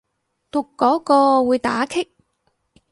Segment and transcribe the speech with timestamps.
[0.49, 2.11] 讀嗰個會打棘